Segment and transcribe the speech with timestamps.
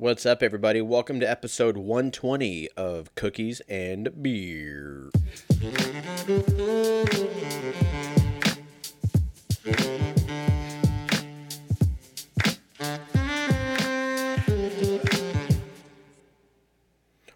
[0.00, 0.80] What's up, everybody?
[0.80, 5.10] Welcome to episode 120 of Cookies and Beer.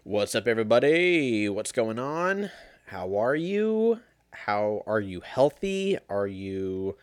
[0.03, 1.47] What's up, everybody?
[1.47, 2.49] What's going on?
[2.87, 3.99] How are you?
[4.31, 5.99] How are you healthy?
[6.09, 6.97] Are you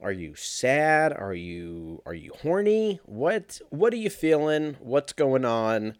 [0.00, 1.12] are you sad?
[1.12, 3.00] Are you are you horny?
[3.04, 4.76] What what are you feeling?
[4.80, 5.96] What's going on?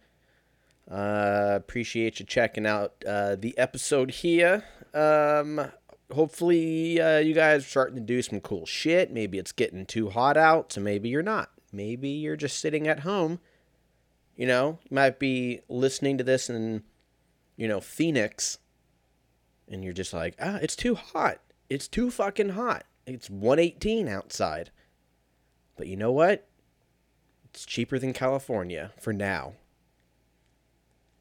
[0.91, 4.65] Uh, appreciate you checking out uh, the episode here.
[4.95, 5.73] Um,
[6.13, 9.11] hopefully uh, you guys are starting to do some cool shit.
[9.11, 11.51] Maybe it's getting too hot out, so maybe you're not.
[11.73, 13.41] Maybe you're just sitting at home.
[14.37, 16.85] You know, you might be listening to this in,
[17.57, 18.59] you know, Phoenix,
[19.67, 21.41] and you're just like, ah, it's too hot.
[21.71, 22.85] It's too fucking hot.
[23.07, 24.71] It's 118 outside.
[25.77, 26.49] But you know what?
[27.45, 29.55] It's cheaper than California for now.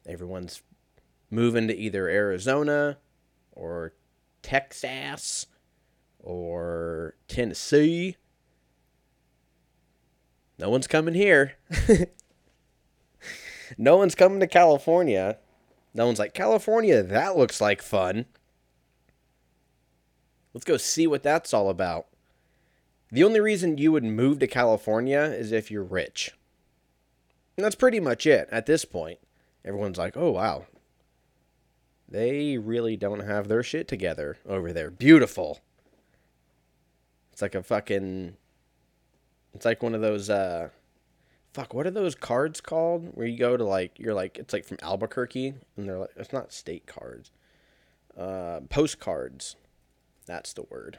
[0.06, 0.62] Everyone's
[1.30, 2.98] moving to either Arizona
[3.52, 3.94] or
[4.42, 5.46] Texas
[6.18, 8.16] or Tennessee.
[10.58, 11.54] No one's coming here.
[13.78, 15.38] no one's coming to California.
[15.94, 18.26] No one's like, California, that looks like fun.
[20.56, 22.06] Let's go see what that's all about.
[23.12, 26.30] The only reason you would move to California is if you're rich.
[27.58, 29.18] And that's pretty much it at this point.
[29.66, 30.64] Everyone's like, oh, wow.
[32.08, 34.90] They really don't have their shit together over there.
[34.90, 35.60] Beautiful.
[37.34, 38.38] It's like a fucking.
[39.52, 40.70] It's like one of those, uh.
[41.52, 43.10] Fuck, what are those cards called?
[43.12, 46.32] Where you go to, like, you're like, it's like from Albuquerque, and they're like, it's
[46.32, 47.30] not state cards.
[48.16, 49.56] Uh, postcards
[50.26, 50.98] that's the word.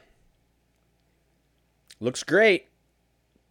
[2.00, 2.68] Looks great.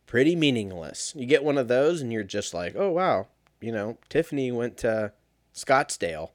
[0.06, 1.14] Pretty meaningless.
[1.16, 3.28] You get one of those and you're just like, oh, wow.
[3.61, 5.11] You know, Tiffany went to
[5.53, 6.31] Scottsdale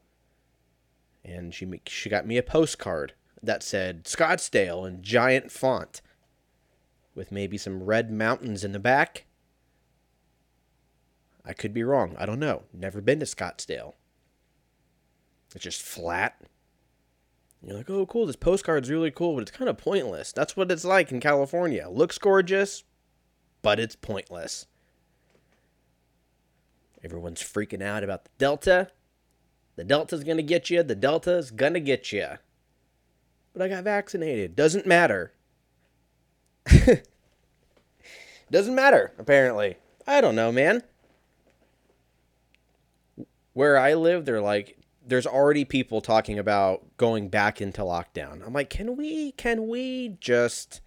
[1.24, 6.00] and she, she got me a postcard that said Scottsdale in giant font
[7.14, 9.24] with maybe some red mountains in the back.
[11.44, 12.14] I could be wrong.
[12.18, 12.62] I don't know.
[12.72, 13.94] Never been to Scottsdale.
[15.54, 16.40] It's just flat
[17.64, 20.32] you're like, oh, cool, this postcard's really cool, but it's kind of pointless.
[20.32, 21.88] That's what it's like in California.
[21.88, 22.82] Looks gorgeous,
[23.62, 24.66] but it's pointless.
[27.04, 28.90] Everyone's freaking out about the Delta.
[29.76, 30.82] The Delta's going to get you.
[30.82, 32.26] The Delta's going to get you.
[33.52, 34.56] But I got vaccinated.
[34.56, 35.32] Doesn't matter.
[38.50, 39.76] Doesn't matter, apparently.
[40.06, 40.82] I don't know, man.
[43.52, 48.46] Where I live, they're like, there's already people talking about going back into lockdown.
[48.46, 50.80] I'm like, can we can we just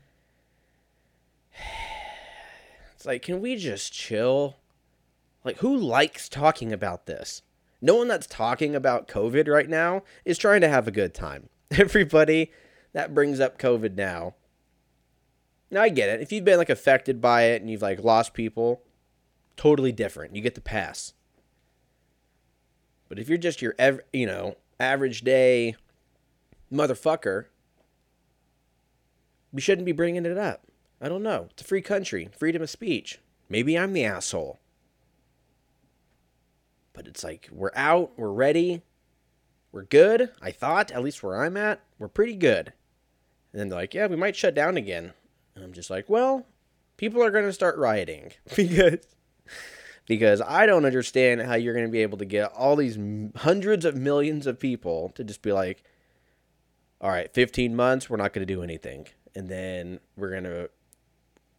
[2.96, 4.58] It's like, can we just chill?
[5.44, 7.42] Like who likes talking about this?
[7.82, 11.50] No one that's talking about COVID right now is trying to have a good time.
[11.72, 12.52] Everybody
[12.94, 14.36] that brings up COVID now.
[15.70, 16.22] Now I get it.
[16.22, 18.82] If you've been like affected by it and you've like lost people,
[19.58, 20.36] totally different.
[20.36, 21.14] You get the pass.
[23.08, 25.76] But if you're just your, ev- you know, average day
[26.72, 27.46] motherfucker,
[29.52, 30.64] we shouldn't be bringing it up.
[31.02, 31.48] I don't know.
[31.52, 33.20] It's a free country, freedom of speech.
[33.50, 34.60] Maybe I'm the asshole.
[36.94, 38.82] But it's like, we're out, we're ready,
[39.72, 40.32] we're good.
[40.42, 42.72] I thought, at least where I'm at, we're pretty good.
[43.52, 45.14] And then they're like, yeah, we might shut down again.
[45.54, 46.46] And I'm just like, well,
[46.98, 49.00] people are going to start rioting because
[50.06, 52.98] because I don't understand how you're going to be able to get all these
[53.38, 55.84] hundreds of millions of people to just be like,
[57.02, 59.08] all right, 15 months, we're not going to do anything.
[59.36, 60.70] And then we're going to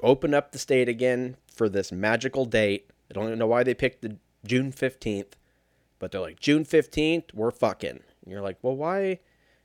[0.02, 2.90] open up the state again for this magical date.
[3.10, 5.32] I don't even know why they picked the June 15th,
[5.98, 7.90] but they're like, June 15th, we're fucking.
[7.90, 9.20] And you're like, well, why?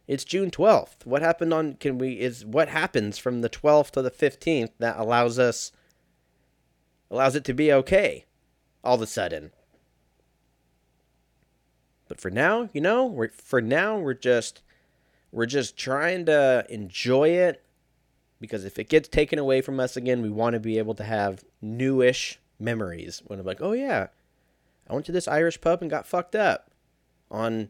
[0.08, 1.06] It's June 12th.
[1.06, 4.98] What happened on, can we, is what happens from the 12th to the 15th that
[4.98, 5.72] allows us,
[7.10, 8.26] allows it to be okay?
[8.84, 9.52] All of a sudden.
[12.08, 14.62] But for now, you know, we're for now we're just
[15.32, 17.64] we're just trying to enjoy it
[18.42, 21.04] because if it gets taken away from us again, we want to be able to
[21.04, 24.08] have newish memories when I'm like, "Oh yeah,
[24.90, 26.72] I went to this Irish pub and got fucked up
[27.30, 27.70] on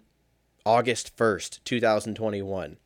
[0.65, 2.77] August 1st, 2021."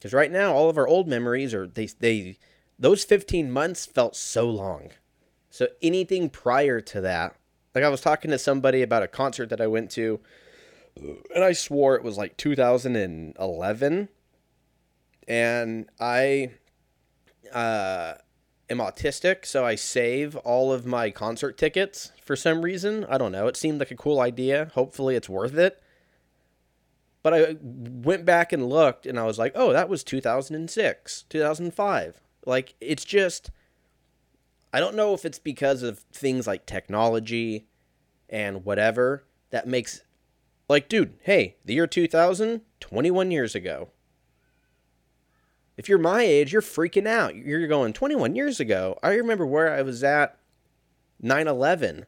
[0.00, 2.38] Cuz right now all of our old memories are they they
[2.78, 4.92] those 15 months felt so long.
[5.54, 7.36] So anything prior to that,
[7.76, 10.18] like I was talking to somebody about a concert that I went to,
[10.96, 14.08] and I swore it was like 2011,
[15.28, 16.50] and I,
[17.52, 18.14] uh,
[18.68, 23.06] am autistic, so I save all of my concert tickets for some reason.
[23.08, 23.46] I don't know.
[23.46, 24.72] It seemed like a cool idea.
[24.74, 25.80] Hopefully, it's worth it.
[27.22, 32.20] But I went back and looked, and I was like, oh, that was 2006, 2005.
[32.44, 33.52] Like, it's just.
[34.74, 37.68] I don't know if it's because of things like technology
[38.28, 40.02] and whatever that makes.
[40.68, 43.90] Like, dude, hey, the year 2000, 21 years ago.
[45.76, 47.36] If you're my age, you're freaking out.
[47.36, 48.98] You're going 21 years ago.
[49.00, 50.40] I remember where I was at
[51.22, 52.06] 9 11.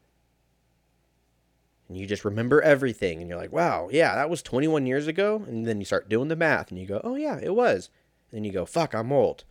[1.88, 3.20] And you just remember everything.
[3.20, 5.44] And you're like, wow, yeah, that was 21 years ago.
[5.46, 7.90] And then you start doing the math and you go, oh, yeah, it was.
[8.32, 9.44] And you go, fuck, I'm old.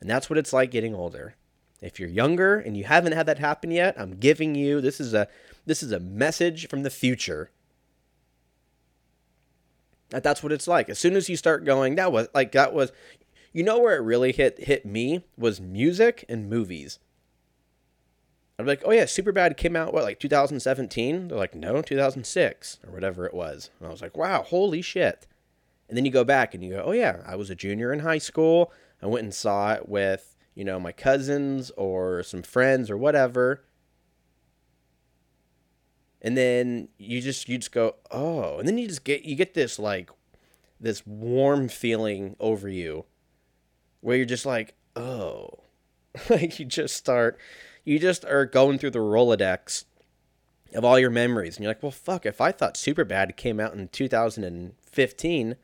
[0.00, 1.34] And that's what it's like getting older.
[1.80, 5.14] If you're younger and you haven't had that happen yet, I'm giving you this is
[5.14, 5.28] a
[5.66, 7.50] this is a message from the future
[10.10, 10.88] that that's what it's like.
[10.88, 12.92] As soon as you start going, that was like that was
[13.52, 16.98] you know where it really hit hit me was music and movies.
[18.58, 21.28] I'd be like, oh yeah, Superbad came out what like 2017?
[21.28, 23.70] They're like, no, 2006 or whatever it was.
[23.78, 25.26] And I was like, wow, holy shit.
[25.88, 28.00] And then you go back and you go, oh yeah, I was a junior in
[28.00, 28.70] high school.
[29.00, 33.64] I went and saw it with you know my cousins or some friends or whatever.
[36.22, 39.54] And then you just you just go, oh, and then you just get you get
[39.54, 40.10] this like
[40.80, 43.04] this warm feeling over you
[44.00, 45.60] where you're just like, oh,
[46.30, 47.38] like you just start,
[47.84, 49.84] you just are going through the Rolodex
[50.74, 51.56] of all your memories.
[51.56, 55.56] And you're like, well, fuck, if I thought Superbad came out in 2015,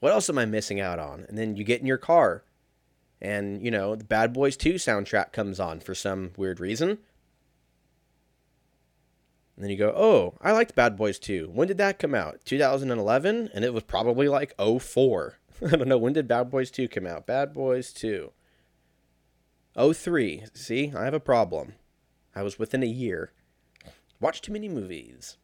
[0.00, 1.24] what else am I missing out on?
[1.28, 2.44] And then you get in your car
[3.20, 6.98] and, you know, the Bad Boys 2 soundtrack comes on for some weird reason.
[9.58, 11.50] And then you go, oh, I liked Bad Boys 2.
[11.52, 12.44] When did that come out?
[12.44, 13.50] 2011?
[13.52, 15.38] And it was probably like 04.
[15.66, 15.98] I don't know.
[15.98, 17.26] When did Bad Boys 2 come out?
[17.26, 18.30] Bad Boys 2.
[19.92, 20.44] 03.
[20.54, 21.74] See, I have a problem.
[22.36, 23.32] I was within a year.
[24.20, 25.38] Watched too many movies.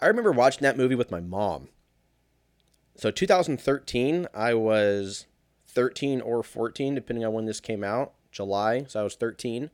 [0.00, 1.68] I remember watching that movie with my mom.
[2.96, 5.26] So 2013, I was
[5.76, 8.14] 13 or 14, depending on when this came out.
[8.32, 9.70] July, so I was 13.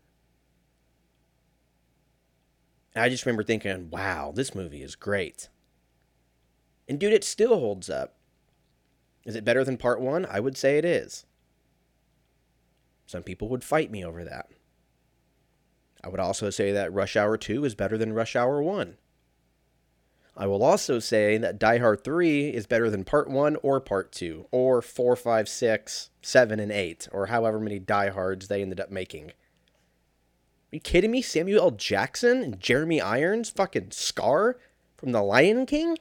[2.95, 5.49] And I just remember thinking, wow, this movie is great.
[6.89, 8.17] And dude, it still holds up.
[9.25, 10.27] Is it better than part one?
[10.29, 11.25] I would say it is.
[13.07, 14.49] Some people would fight me over that.
[16.03, 18.97] I would also say that Rush Hour 2 is better than Rush Hour 1.
[20.35, 24.13] I will also say that Die Hard 3 is better than Part 1 or Part
[24.13, 28.81] 2, or 4, 5, 6, 7, and 8, or however many Die Hards they ended
[28.81, 29.31] up making.
[29.31, 31.21] Are you kidding me?
[31.21, 31.71] Samuel L.
[31.73, 33.51] Jackson and Jeremy Irons?
[33.51, 34.59] Fucking Scar
[34.97, 35.99] from The Lion King?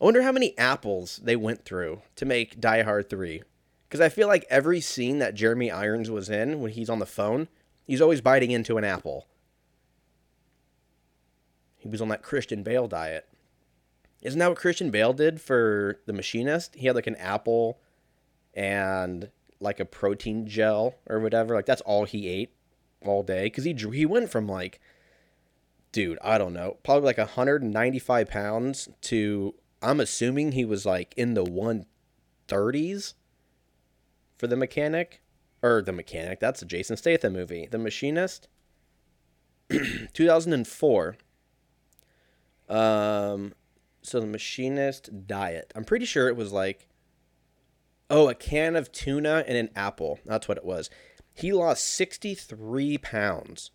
[0.00, 3.44] I wonder how many apples they went through to make Die Hard 3.
[3.88, 7.06] Because I feel like every scene that Jeremy Irons was in when he's on the
[7.06, 7.46] phone,
[7.84, 9.28] he's always biting into an apple.
[11.82, 13.28] He was on that Christian Bale diet.
[14.22, 16.76] Isn't that what Christian Bale did for The Machinist?
[16.76, 17.80] He had like an apple
[18.54, 21.54] and like a protein gel or whatever.
[21.54, 22.54] Like that's all he ate
[23.04, 24.80] all day because he he went from like,
[25.90, 31.34] dude, I don't know, probably like 195 pounds to I'm assuming he was like in
[31.34, 33.14] the 130s
[34.38, 35.20] for the mechanic
[35.62, 36.38] or the mechanic.
[36.38, 37.66] That's a Jason Statham movie.
[37.68, 38.46] The Machinist
[40.12, 41.16] 2004.
[42.72, 43.54] Um
[44.02, 45.72] so the Machinist diet.
[45.76, 46.88] I'm pretty sure it was like
[48.10, 50.18] oh, a can of tuna and an apple.
[50.26, 50.90] That's what it was.
[51.32, 53.70] He lost 63 pounds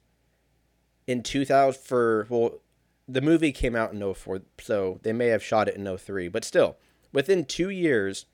[1.07, 2.61] in 2000 for well
[3.07, 6.27] the movie came out in 04, so they may have shot it in 03.
[6.27, 6.77] But still,
[7.13, 8.25] within two years,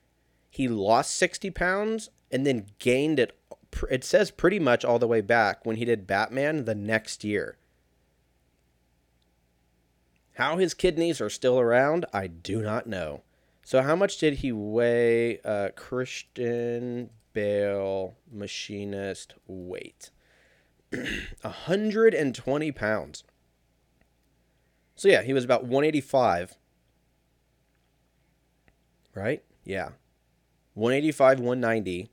[0.49, 3.37] he lost 60 pounds and then gained it.
[3.89, 7.57] It says pretty much all the way back when he did Batman the next year.
[10.35, 13.21] How his kidneys are still around, I do not know.
[13.63, 15.39] So, how much did he weigh?
[15.41, 20.11] Uh, Christian Bale, machinist, weight
[21.41, 23.23] 120 pounds.
[24.95, 26.55] So yeah, he was about 185.
[29.15, 29.43] Right?
[29.63, 29.89] Yeah.
[30.75, 32.09] 185, 190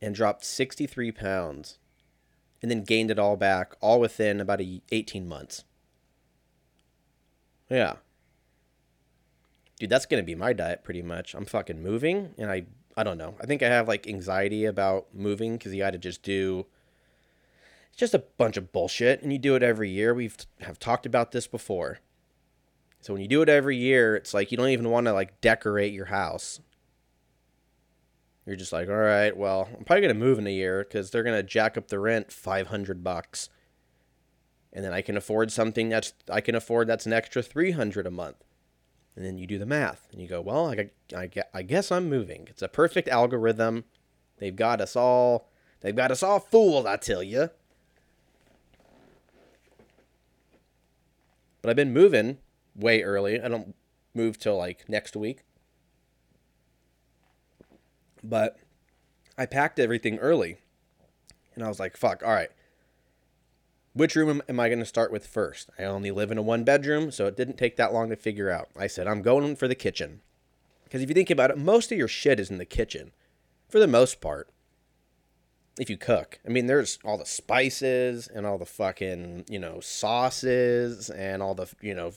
[0.00, 1.78] and dropped 63 pounds
[2.62, 5.64] and then gained it all back all within about a, 18 months.
[7.70, 7.96] Yeah.
[9.78, 11.34] Dude, that's going to be my diet pretty much.
[11.34, 13.36] I'm fucking moving and I I don't know.
[13.40, 16.66] I think I have like anxiety about moving cuz you got to just do
[17.88, 21.06] it's just a bunch of bullshit and you do it every year we've have talked
[21.06, 21.98] about this before
[23.00, 25.40] so when you do it every year it's like you don't even want to like
[25.40, 26.60] decorate your house
[28.46, 31.22] You're just like, all right, well, I'm probably gonna move in a year because they're
[31.22, 33.50] gonna jack up the rent 500 bucks,
[34.78, 38.12] and then I can afford something that's I can afford that's an extra 300 a
[38.12, 38.44] month.
[39.16, 42.08] And then you do the math and you go, well, I, I, I guess I'm
[42.08, 42.46] moving.
[42.48, 43.86] It's a perfect algorithm.
[44.38, 47.50] They've got us all, they've got us all fooled, I tell you.
[51.60, 52.38] But I've been moving
[52.76, 53.42] way early.
[53.42, 53.74] I don't
[54.14, 55.40] move till like next week.
[58.22, 58.60] But
[59.36, 60.58] I packed everything early.
[61.56, 62.50] And I was like, fuck, all right.
[63.98, 65.70] Which room am I going to start with first?
[65.76, 68.48] I only live in a one bedroom, so it didn't take that long to figure
[68.48, 68.68] out.
[68.78, 70.20] I said, I'm going for the kitchen.
[70.84, 73.10] Because if you think about it, most of your shit is in the kitchen,
[73.68, 74.50] for the most part.
[75.80, 79.80] If you cook, I mean, there's all the spices and all the fucking, you know,
[79.80, 82.12] sauces and all the, you know,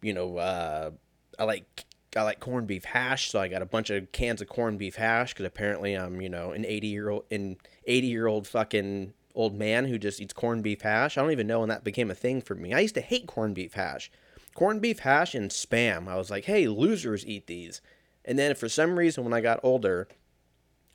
[0.00, 0.92] you know, uh,
[1.38, 1.84] I like
[2.16, 4.96] I like corned beef hash, so I got a bunch of cans of corned beef
[4.96, 9.12] hash because apparently I'm, you know, an 80 year old, an 80 year old fucking
[9.34, 11.16] old man who just eats corned beef hash.
[11.16, 12.72] I don't even know when that became a thing for me.
[12.72, 14.10] I used to hate corned beef hash,
[14.54, 16.08] corned beef hash and spam.
[16.08, 17.80] I was like, hey, losers eat these.
[18.24, 20.08] And then for some reason, when I got older,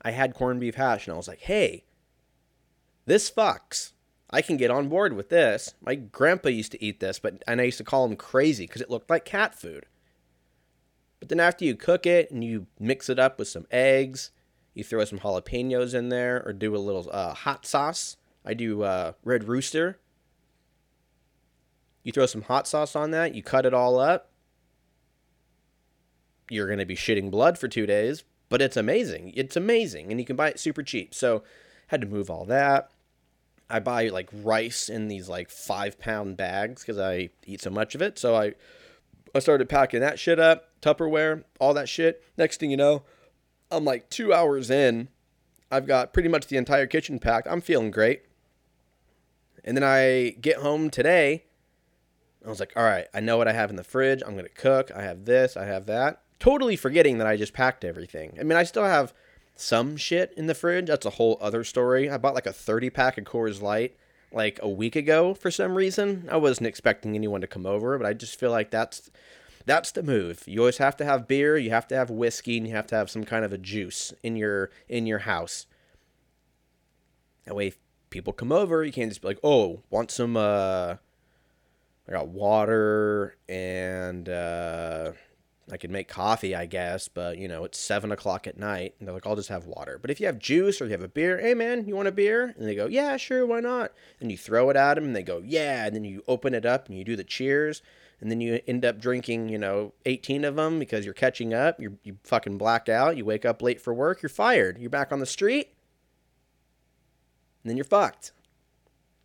[0.02, 1.84] I had corned beef hash, and I was like, hey,
[3.06, 3.92] this fucks.
[4.30, 5.74] I can get on board with this.
[5.80, 8.82] My grandpa used to eat this, but and I used to call him crazy because
[8.82, 9.86] it looked like cat food.
[11.20, 14.30] But then after you cook it and you mix it up with some eggs,
[14.74, 18.16] you throw some jalapenos in there or do a little uh, hot sauce.
[18.46, 19.98] I do uh, Red Rooster.
[22.02, 24.30] You throw some hot sauce on that, you cut it all up.
[26.48, 29.32] You're going to be shitting blood for two days, but it's amazing.
[29.34, 30.12] It's amazing.
[30.12, 31.12] And you can buy it super cheap.
[31.12, 31.42] So,
[31.88, 32.90] had to move all that.
[33.68, 37.94] I buy like rice in these like five pound bags because I eat so much
[37.94, 38.18] of it.
[38.18, 38.54] So I
[39.34, 42.22] I started packing that shit up, Tupperware, all that shit.
[42.38, 43.02] Next thing you know,
[43.70, 45.08] I'm like two hours in.
[45.70, 47.48] I've got pretty much the entire kitchen packed.
[47.50, 48.22] I'm feeling great.
[49.66, 51.44] And then I get home today.
[52.44, 54.22] I was like, all right, I know what I have in the fridge.
[54.24, 54.92] I'm going to cook.
[54.94, 56.22] I have this, I have that.
[56.38, 58.36] Totally forgetting that I just packed everything.
[58.38, 59.12] I mean, I still have
[59.56, 60.86] some shit in the fridge.
[60.86, 62.08] That's a whole other story.
[62.08, 63.96] I bought like a 30 pack of Coors Light
[64.32, 66.28] like a week ago for some reason.
[66.30, 69.10] I wasn't expecting anyone to come over, but I just feel like that's
[69.64, 70.44] that's the move.
[70.46, 72.94] You always have to have beer, you have to have whiskey, and you have to
[72.94, 75.66] have some kind of a juice in your in your house.
[77.46, 77.72] That way,
[78.10, 80.96] people come over, you can't just be like, "Oh, want some?" uh
[82.08, 85.12] I got water and uh,
[85.70, 88.94] I could make coffee, I guess, but you know, it's seven o'clock at night.
[88.98, 89.98] And they're like, I'll just have water.
[90.00, 92.12] But if you have juice or you have a beer, hey man, you want a
[92.12, 92.54] beer?
[92.56, 93.92] And they go, yeah, sure, why not?
[94.20, 95.86] And you throw it at them and they go, yeah.
[95.86, 97.82] And then you open it up and you do the cheers.
[98.20, 101.78] And then you end up drinking, you know, 18 of them because you're catching up.
[101.78, 103.16] You're, you fucking black out.
[103.16, 104.22] You wake up late for work.
[104.22, 104.78] You're fired.
[104.78, 105.75] You're back on the street.
[107.66, 108.30] And then you're fucked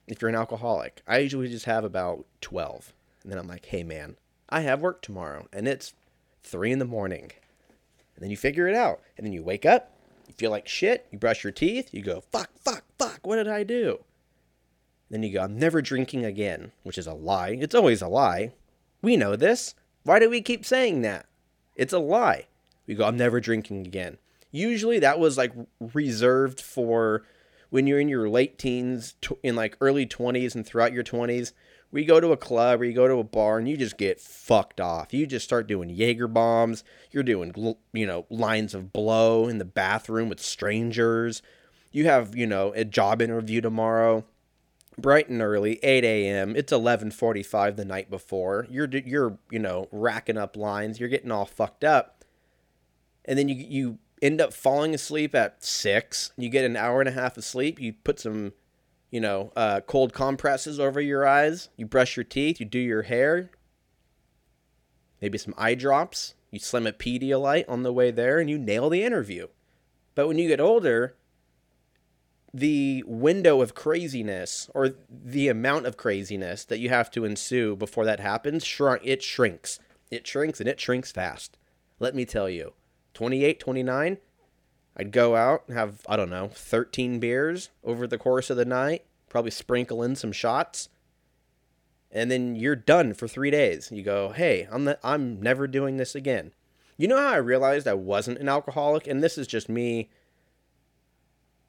[0.08, 1.04] if you're an alcoholic.
[1.08, 2.92] I usually just have about 12.
[3.22, 4.16] And then I'm like, hey man,
[4.50, 5.48] I have work tomorrow.
[5.54, 5.94] And it's
[6.42, 7.34] three in the morning.
[8.16, 9.00] And then you figure it out.
[9.16, 9.94] And then you wake up,
[10.28, 13.48] you feel like shit, you brush your teeth, you go, fuck, fuck, fuck, what did
[13.48, 14.00] I do?
[15.12, 17.60] Then you go, I'm never drinking again, which is a lie.
[17.62, 18.54] It's always a lie.
[19.04, 19.76] We know this.
[20.02, 21.28] Why do we keep saying that?
[21.76, 22.48] It's a lie.
[22.88, 24.18] We go, I'm never drinking again.
[24.50, 27.22] Usually that was like reserved for
[27.72, 31.54] when you're in your late teens, in like early 20s and throughout your 20s
[31.92, 34.20] we go to a club or you go to a bar and you just get
[34.20, 35.14] fucked off.
[35.14, 36.84] You just start doing Jaeger bombs.
[37.12, 37.54] You're doing,
[37.94, 41.42] you know, lines of blow in the bathroom with strangers.
[41.92, 44.24] You have, you know, a job interview tomorrow,
[44.98, 46.56] bright and early, 8 a.m.
[46.56, 48.66] It's 11:45 the night before.
[48.70, 51.00] You're, you're, you know, racking up lines.
[51.00, 52.24] You're getting all fucked up,
[53.26, 56.32] and then you you end up falling asleep at six.
[56.38, 57.80] You get an hour and a half of sleep.
[57.80, 58.54] You put some
[59.12, 61.70] you know, uh, cold compresses over your eyes.
[61.76, 62.60] You brush your teeth.
[62.60, 63.52] You do your hair.
[65.22, 66.34] Maybe some eye drops.
[66.50, 69.48] You slim a Pedialyte on the way there, and you nail the interview.
[70.16, 71.16] But when you get older,
[72.54, 78.06] the window of craziness or the amount of craziness that you have to ensue before
[78.06, 81.58] that happens shrunk it shrinks it shrinks and it shrinks fast
[81.98, 82.74] let me tell you
[83.14, 84.18] 28 29
[84.96, 88.66] I'd go out and have, I don't know, 13 beers over the course of the
[88.66, 90.90] night, probably sprinkle in some shots.
[92.12, 93.90] And then you're done for three days.
[93.92, 96.54] You go, hey, I'm, the, I'm never doing this again.
[96.98, 99.08] You know how I realized I wasn't an alcoholic?
[99.08, 100.10] And this is just me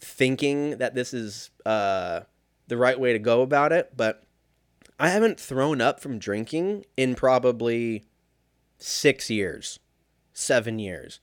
[0.01, 2.23] thinking that this is uh,
[2.67, 3.97] the right way to go about it.
[3.97, 4.25] But
[4.99, 8.05] I haven't thrown up from drinking in probably
[8.79, 9.79] six years,
[10.33, 11.21] seven years.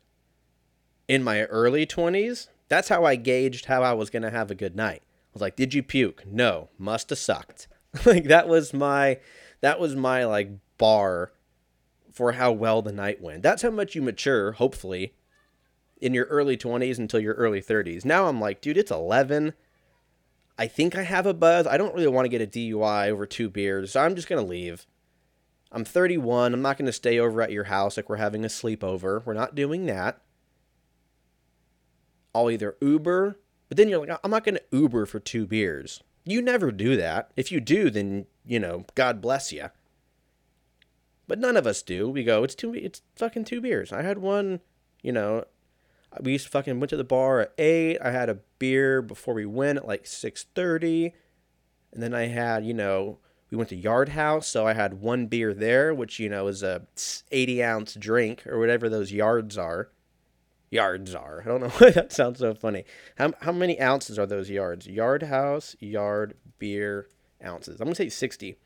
[1.09, 4.55] In my early 20s, that's how I gauged how I was going to have a
[4.55, 5.01] good night.
[5.01, 7.67] I was like, "Did you puke?" No, must have sucked.
[8.05, 9.19] like that was my
[9.61, 11.33] that was my like bar
[12.13, 13.41] for how well the night went.
[13.41, 15.13] That's how much you mature, hopefully,
[15.99, 18.05] in your early 20s until your early 30s.
[18.05, 19.53] Now I'm like, dude, it's 11.
[20.57, 21.65] I think I have a buzz.
[21.65, 24.43] I don't really want to get a DUI over two beers, so I'm just going
[24.43, 24.85] to leave.
[25.71, 26.53] I'm 31.
[26.53, 29.25] I'm not going to stay over at your house like we're having a sleepover.
[29.25, 30.21] We're not doing that.
[32.33, 36.01] I'll either Uber, but then you're like, I'm not going to Uber for two beers.
[36.25, 37.31] You never do that.
[37.35, 39.69] If you do, then, you know, God bless you.
[41.27, 42.09] But none of us do.
[42.09, 43.91] We go, it's two, it's fucking two beers.
[43.91, 44.61] I had one,
[45.01, 45.45] you know,
[46.21, 47.99] we used to fucking went to the bar at eight.
[48.01, 51.13] I had a beer before we went at like six thirty,
[51.93, 53.19] and then I had you know
[53.49, 56.63] we went to Yard House, so I had one beer there, which you know is
[56.63, 56.87] a
[57.31, 59.89] eighty ounce drink or whatever those yards are.
[60.71, 61.41] Yards are.
[61.43, 62.85] I don't know why that sounds so funny.
[63.17, 64.87] How how many ounces are those yards?
[64.87, 67.07] Yard House, yard beer
[67.43, 67.79] ounces.
[67.79, 68.57] I'm gonna say sixty.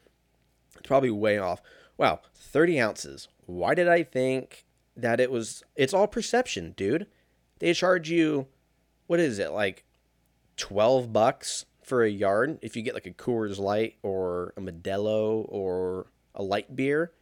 [0.77, 1.61] It's probably way off.
[1.97, 3.27] Wow, thirty ounces.
[3.45, 5.63] Why did I think that it was?
[5.75, 7.07] It's all perception, dude
[7.63, 8.45] they charge you
[9.07, 9.85] what is it like
[10.57, 15.45] 12 bucks for a yard if you get like a Coors Light or a Modelo
[15.47, 17.13] or a light beer.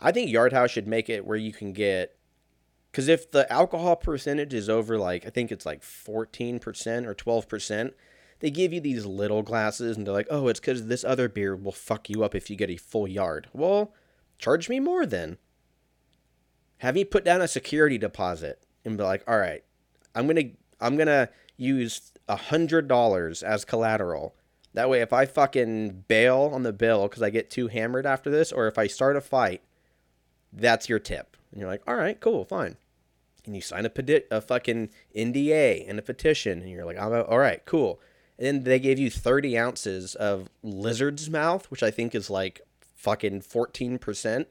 [0.00, 2.16] I think Yard House should make it where you can get
[2.92, 7.92] cuz if the alcohol percentage is over like I think it's like 14% or 12%,
[8.40, 11.56] they give you these little glasses and they're like, "Oh, it's cuz this other beer
[11.56, 13.92] will fuck you up if you get a full yard." Well,
[14.38, 15.38] charge me more then
[16.78, 19.64] have me put down a security deposit and be like, all right,
[20.14, 20.50] I'm gonna
[20.80, 24.34] I'm gonna use a hundred dollars as collateral.
[24.74, 28.30] That way, if I fucking bail on the bill because I get too hammered after
[28.30, 29.62] this, or if I start a fight,
[30.52, 31.36] that's your tip.
[31.50, 32.76] And you're like, all right, cool, fine.
[33.46, 37.38] And you sign a, peti- a fucking NDA and a petition, and you're like, all
[37.38, 38.00] right, cool.
[38.38, 42.60] And then they gave you 30 ounces of lizard's mouth, which I think is like
[42.94, 44.46] fucking 14%.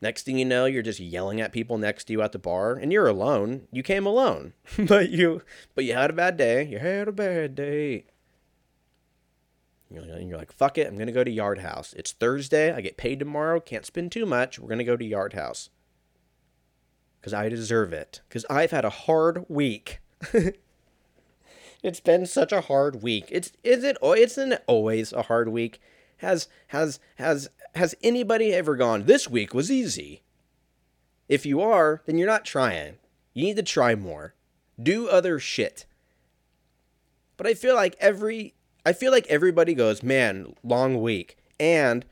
[0.00, 2.74] Next thing you know, you're just yelling at people next to you at the bar,
[2.74, 3.68] and you're alone.
[3.72, 5.40] You came alone, but you
[5.74, 6.62] but you had a bad day.
[6.66, 8.04] You had a bad day.
[9.96, 11.92] And you're like, fuck it, I'm gonna go to Yard House.
[11.94, 12.72] It's Thursday.
[12.72, 13.60] I get paid tomorrow.
[13.60, 14.58] Can't spend too much.
[14.58, 15.70] We're gonna go to Yard House
[17.20, 18.20] because I deserve it.
[18.28, 20.00] Because I've had a hard week.
[21.82, 23.24] it's been such a hard week.
[23.30, 23.96] It's is it?
[24.02, 25.80] Isn't it always a hard week?
[26.18, 30.22] Has has has has anybody ever gone, this week was easy?
[31.28, 32.96] If you are, then you're not trying.
[33.32, 34.34] You need to try more.
[34.80, 35.86] Do other shit.
[37.36, 38.54] But I feel like every
[38.84, 42.04] I feel like everybody goes, "Man, long week." And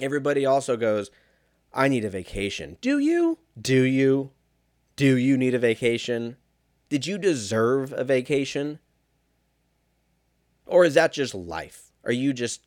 [0.00, 1.10] everybody also goes,
[1.72, 3.38] "I need a vacation." Do you?
[3.60, 4.32] Do you?
[4.96, 6.36] Do you need a vacation?
[6.88, 8.78] Did you deserve a vacation?
[10.66, 11.92] Or is that just life?
[12.04, 12.66] Are you just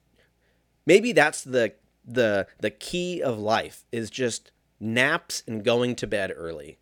[0.85, 1.73] maybe that's the
[2.05, 6.77] the the key of life is just naps and going to bed early.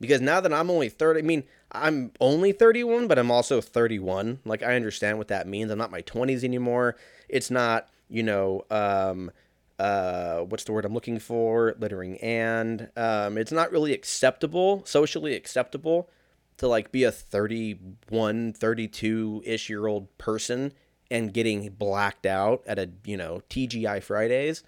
[0.00, 4.40] Because now that I'm only 30, I mean, I'm only 31, but I'm also 31.
[4.44, 5.70] Like I understand what that means.
[5.70, 6.96] I'm not my 20s anymore.
[7.28, 9.30] It's not, you know, um
[9.78, 11.74] uh what's the word I'm looking for?
[11.78, 16.10] Littering and um it's not really acceptable, socially acceptable
[16.58, 20.72] to like be a 31, 32-ish year old person
[21.10, 24.62] and getting blacked out at a, you know, TGI Fridays.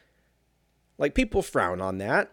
[0.98, 2.32] Like people frown on that.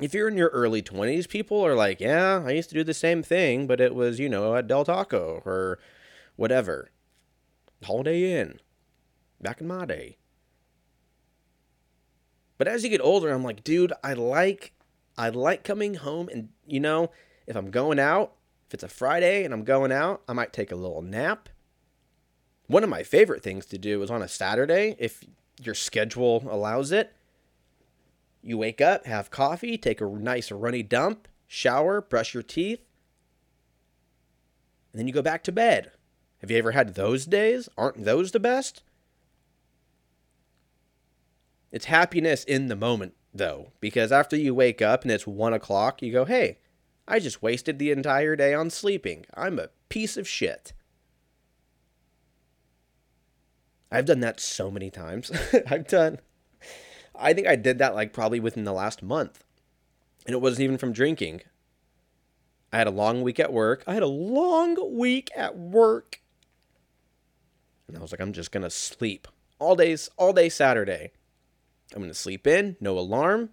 [0.00, 2.94] If you're in your early 20s, people are like, "Yeah, I used to do the
[2.94, 5.78] same thing, but it was, you know, at Del Taco or
[6.36, 6.90] whatever.
[7.82, 8.60] Holiday Inn.
[9.40, 10.18] Back in my day."
[12.58, 14.72] But as you get older, I'm like, "Dude, I like
[15.18, 17.10] I like coming home and, you know,
[17.46, 18.34] if I'm going out,
[18.66, 21.48] if it's a Friday and I'm going out, I might take a little nap
[22.66, 25.24] one of my favorite things to do is on a Saturday, if
[25.62, 27.14] your schedule allows it.
[28.46, 32.78] You wake up, have coffee, take a nice runny dump, shower, brush your teeth,
[34.92, 35.90] and then you go back to bed.
[36.38, 37.68] Have you ever had those days?
[37.76, 38.84] Aren't those the best?
[41.72, 46.00] It's happiness in the moment, though, because after you wake up and it's one o'clock,
[46.00, 46.58] you go, hey,
[47.08, 49.26] I just wasted the entire day on sleeping.
[49.34, 50.72] I'm a piece of shit.
[53.90, 55.32] I've done that so many times.
[55.68, 56.20] I've done,
[57.18, 59.44] I think I did that like probably within the last month.
[60.26, 61.42] And it wasn't even from drinking.
[62.72, 63.84] I had a long week at work.
[63.86, 66.20] I had a long week at work.
[67.86, 71.12] And I was like, I'm just going to sleep all days, all day Saturday.
[71.94, 73.50] I'm going to sleep in, no alarm.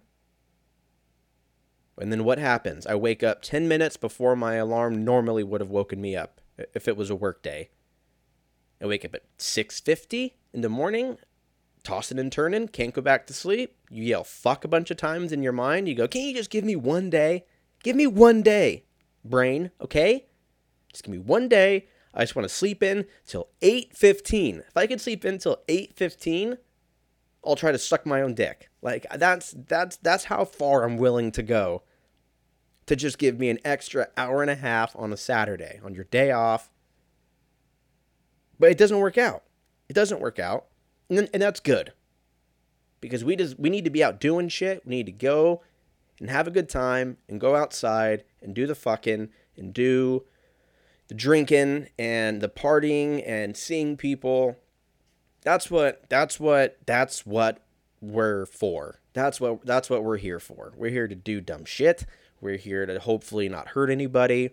[1.96, 2.86] And then what happens?
[2.86, 6.40] I wake up 10 minutes before my alarm normally would have woken me up
[6.74, 7.70] if it was a work day.
[8.82, 11.18] I wake up at 6:50 in the morning,
[11.84, 13.76] tossing and turning, can't go back to sleep.
[13.90, 15.88] You yell fuck a bunch of times in your mind.
[15.88, 17.44] You go, "Can you just give me one day?
[17.82, 18.84] Give me one day,
[19.24, 20.26] brain, okay?
[20.90, 21.86] Just give me one day.
[22.14, 24.60] I just want to sleep in till 8:15.
[24.66, 26.58] If I could sleep in till 8:15,
[27.44, 28.70] I'll try to suck my own dick.
[28.80, 31.82] Like that's that's that's how far I'm willing to go
[32.86, 36.04] to just give me an extra hour and a half on a Saturday on your
[36.04, 36.70] day off.
[38.58, 39.42] But it doesn't work out.
[39.88, 40.66] It doesn't work out.
[41.08, 41.92] And, and that's good.
[43.00, 44.86] Because we just we need to be out doing shit.
[44.86, 45.62] We need to go
[46.18, 50.24] and have a good time and go outside and do the fucking and do
[51.08, 54.56] the drinking and the partying and seeing people
[55.44, 57.60] that's what that's what that's what
[58.00, 59.00] we're for.
[59.12, 60.72] That's what that's what we're here for.
[60.76, 62.06] We're here to do dumb shit.
[62.40, 64.50] We're here to hopefully not hurt anybody,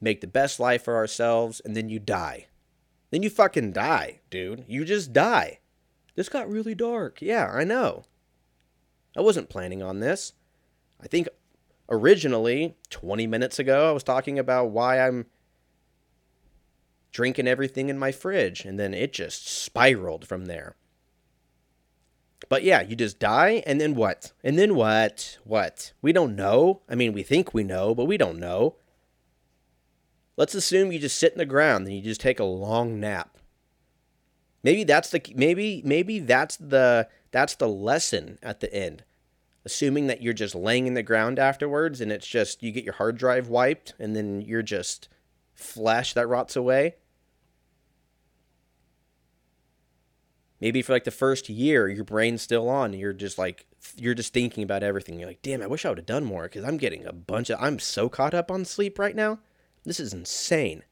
[0.00, 2.46] make the best life for ourselves, and then you die.
[3.10, 4.64] Then you fucking die, dude.
[4.68, 5.60] You just die.
[6.14, 7.22] This got really dark.
[7.22, 8.04] Yeah, I know.
[9.16, 10.32] I wasn't planning on this.
[11.00, 11.28] I think
[11.88, 15.26] originally, 20 minutes ago, I was talking about why I'm
[17.10, 20.76] drinking everything in my fridge, and then it just spiraled from there.
[22.48, 24.32] But yeah, you just die, and then what?
[24.42, 25.38] And then what?
[25.44, 25.92] What?
[26.02, 26.82] We don't know.
[26.88, 28.76] I mean, we think we know, but we don't know.
[30.36, 33.38] Let's assume you just sit in the ground and you just take a long nap.
[34.62, 39.04] Maybe that's the maybe maybe that's the that's the lesson at the end.
[39.64, 42.94] Assuming that you're just laying in the ground afterwards and it's just you get your
[42.94, 45.08] hard drive wiped and then you're just
[45.54, 46.96] flesh that rots away.
[50.62, 54.14] maybe for like the first year your brain's still on and you're just like you're
[54.14, 56.64] just thinking about everything you're like damn i wish i would have done more because
[56.64, 59.38] i'm getting a bunch of i'm so caught up on sleep right now
[59.84, 60.84] this is insane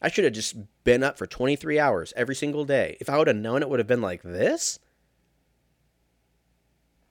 [0.00, 2.96] i should have just been up for 23 hours every single day.
[3.00, 4.78] If i would have known it would have been like this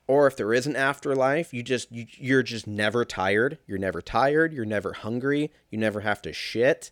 [0.08, 3.58] or if there is an afterlife you just you, you're just never tired.
[3.66, 4.54] You're never tired.
[4.54, 5.52] You're never hungry.
[5.70, 6.92] You never have to shit.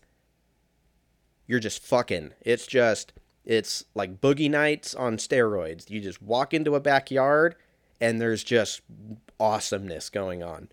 [1.46, 2.32] You're just fucking.
[2.40, 3.12] It's just
[3.44, 5.90] it's like boogie nights on steroids.
[5.90, 7.56] You just walk into a backyard
[8.00, 8.80] and there's just
[9.38, 10.68] awesomeness going on.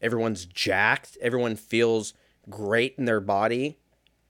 [0.00, 1.16] Everyone's jacked.
[1.20, 2.14] Everyone feels
[2.48, 3.78] great in their body.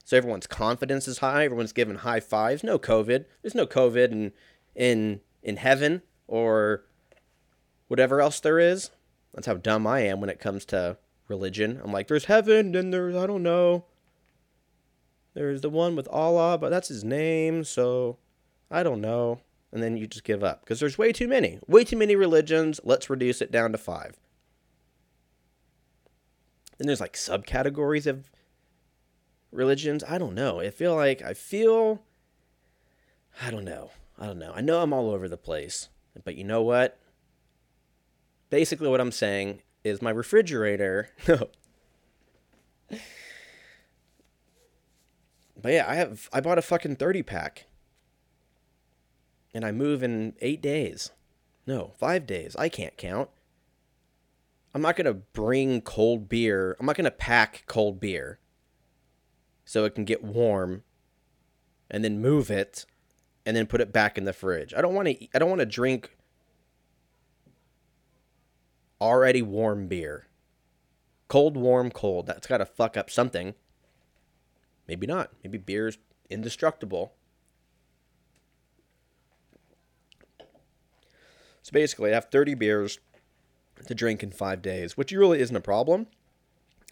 [0.05, 1.45] So everyone's confidence is high.
[1.45, 2.65] Everyone's giving high fives.
[2.65, 3.27] No COVID.
[3.43, 4.33] There's no COVID in
[4.75, 6.85] in in heaven or
[7.89, 8.91] whatever else there is.
[9.35, 10.97] That's how dumb I am when it comes to
[11.29, 11.81] religion.
[11.83, 13.85] I'm like, there's heaven, and there's I don't know.
[15.35, 18.19] There's the one with Allah, but that's his name, so
[18.71, 19.41] I don't know.
[19.73, 21.61] And then you just give up because there's way too many.
[21.69, 22.81] Way too many religions.
[22.83, 24.17] Let's reduce it down to five.
[26.81, 28.31] Then there's like subcategories of
[29.53, 30.03] religions.
[30.09, 30.61] I don't know.
[30.61, 32.01] I feel like I feel
[33.43, 33.91] I don't know.
[34.19, 34.55] I don't know.
[34.57, 35.91] I know I'm all over the place.
[36.25, 36.99] But you know what?
[38.49, 41.51] Basically what I'm saying is my refrigerator No.
[45.61, 47.67] But yeah, I have I bought a fucking 30 pack.
[49.53, 51.11] And I move in 8 days.
[51.67, 52.57] No, 5 days.
[52.57, 53.29] I can't count.
[54.75, 56.77] I'm not going to bring cold beer.
[56.79, 58.39] I'm not going to pack cold beer
[59.65, 60.85] so it can get warm
[61.91, 62.87] and then move it
[63.45, 64.73] and then put it back in the fridge.
[64.75, 66.17] I don't want to I don't want to drink
[69.01, 70.27] already warm beer.
[71.29, 72.27] Cold, warm, cold.
[72.27, 73.55] That's got to fuck up something.
[74.89, 75.31] Maybe not.
[75.45, 77.15] Maybe beer's indestructible.
[81.63, 82.99] So basically, I have 30 beers
[83.87, 86.07] to drink in five days, which really isn't a problem.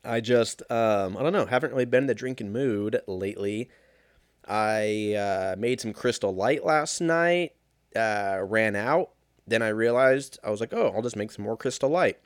[0.04, 3.68] I just, um, I don't know, haven't really been in the drinking mood lately.
[4.46, 7.52] I uh, made some Crystal Light last night,
[7.94, 9.10] uh, ran out.
[9.46, 12.18] Then I realized, I was like, oh, I'll just make some more Crystal Light.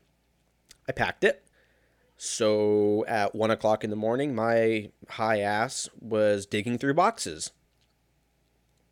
[0.88, 1.44] I packed it,
[2.16, 7.52] so at one o'clock in the morning, my high ass was digging through boxes,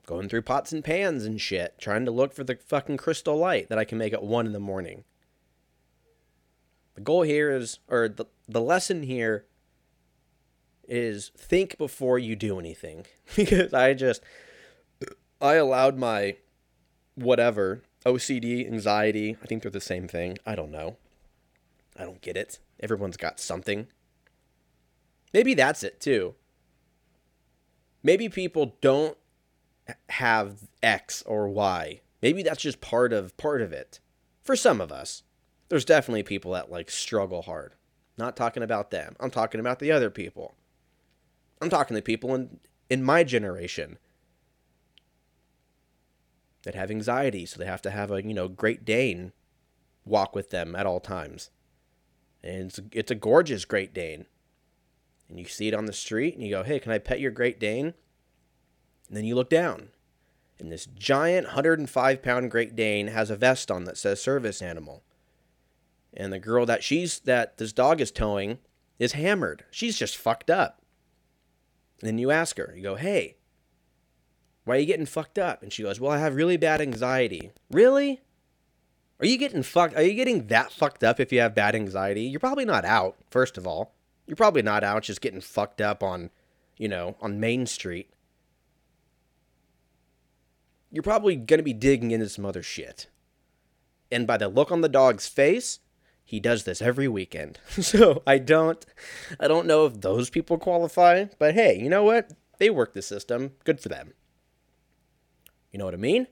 [0.06, 3.68] going through pots and pans and shit, trying to look for the fucking crystal light
[3.68, 5.04] that I can make at one in the morning.
[7.00, 9.46] The goal here is, or the, the lesson here
[10.86, 13.06] is think before you do anything.
[13.36, 14.22] because I just,
[15.40, 16.36] I allowed my
[17.14, 20.36] whatever, OCD, anxiety, I think they're the same thing.
[20.44, 20.98] I don't know.
[21.96, 22.58] I don't get it.
[22.80, 23.86] Everyone's got something.
[25.32, 26.34] Maybe that's it too.
[28.02, 29.16] Maybe people don't
[30.10, 32.02] have X or Y.
[32.20, 34.00] Maybe that's just part of part of it.
[34.42, 35.22] For some of us.
[35.70, 37.72] There's definitely people that like struggle hard.
[38.18, 39.16] Not talking about them.
[39.18, 40.54] I'm talking about the other people.
[41.62, 43.98] I'm talking to people in in my generation
[46.64, 49.32] that have anxiety, so they have to have a, you know, Great Dane
[50.04, 51.50] walk with them at all times.
[52.42, 54.26] And it's, it's a gorgeous Great Dane.
[55.28, 57.30] And you see it on the street and you go, hey, can I pet your
[57.30, 57.94] Great Dane?
[59.08, 59.88] And then you look down.
[60.58, 65.02] And this giant 105 pound Great Dane has a vest on that says service animal.
[66.14, 68.58] And the girl that she's that this dog is towing
[68.98, 69.64] is hammered.
[69.70, 70.82] She's just fucked up.
[72.00, 73.36] And then you ask her, you go, hey,
[74.64, 75.62] why are you getting fucked up?
[75.62, 77.52] And she goes, well, I have really bad anxiety.
[77.70, 78.20] Really?
[79.20, 79.96] Are you getting fucked?
[79.96, 82.22] Are you getting that fucked up if you have bad anxiety?
[82.22, 83.94] You're probably not out, first of all.
[84.26, 86.30] You're probably not out just getting fucked up on,
[86.76, 88.10] you know, on Main Street.
[90.90, 93.08] You're probably going to be digging into some other shit.
[94.10, 95.80] And by the look on the dog's face,
[96.30, 97.58] he does this every weekend.
[97.70, 98.86] so I don't
[99.40, 102.30] I don't know if those people qualify, but hey, you know what?
[102.58, 103.54] They work the system.
[103.64, 104.12] Good for them.
[105.72, 106.28] You know what I mean?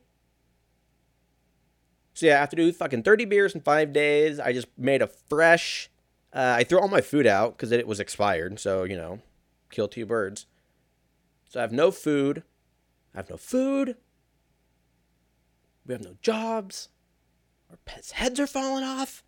[2.14, 4.38] So yeah, I have to do fucking 30 beers in five days.
[4.38, 5.90] I just made a fresh.
[6.32, 8.60] Uh, I threw all my food out because it was expired.
[8.60, 9.18] So, you know,
[9.68, 10.46] kill two birds.
[11.48, 12.44] So I have no food.
[13.14, 13.96] I have no food.
[15.84, 16.88] We have no jobs.
[17.68, 19.24] Our pets' heads are falling off.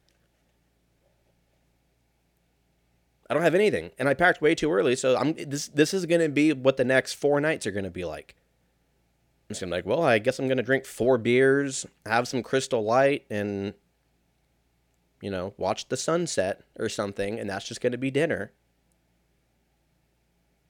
[3.31, 4.97] I don't have anything, and I packed way too early.
[4.97, 5.69] So I'm this.
[5.69, 8.35] This is gonna be what the next four nights are gonna be like.
[8.37, 12.43] I'm just gonna be like, well, I guess I'm gonna drink four beers, have some
[12.43, 13.75] Crystal Light, and
[15.23, 18.51] you know, watch the sunset or something, and that's just gonna be dinner.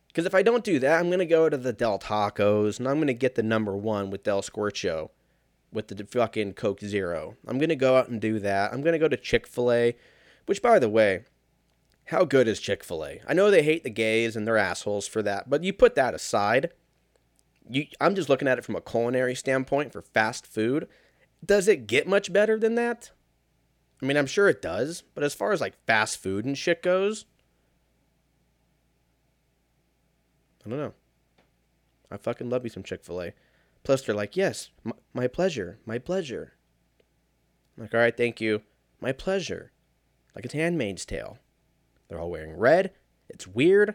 [0.08, 2.98] Because if I don't do that, I'm gonna go to the Del Tacos, and I'm
[2.98, 5.08] gonna get the number one with Del Scorcho,
[5.72, 7.38] with the fucking Coke Zero.
[7.46, 8.74] I'm gonna go out and do that.
[8.74, 9.96] I'm gonna go to Chick Fil A,
[10.44, 11.24] which, by the way,
[12.06, 13.20] how good is Chick Fil A?
[13.26, 16.14] I know they hate the gays and they're assholes for that, but you put that
[16.14, 16.72] aside
[17.70, 20.88] you, I'm just looking at it from a culinary standpoint for fast food.
[21.44, 23.10] Does it get much better than that?
[24.02, 26.82] I mean, I'm sure it does, but as far as like fast food and shit
[26.82, 27.26] goes,
[30.64, 30.94] I don't know.
[32.10, 33.32] I fucking love me some Chick fil A.
[33.84, 36.54] Plus, they're like, yes, my, my pleasure, my pleasure.
[37.76, 38.62] I'm like, all right, thank you.
[39.00, 39.72] My pleasure.
[40.34, 41.38] Like it's Handmaid's Tale.
[42.10, 42.90] They're all wearing red.
[43.28, 43.94] It's weird.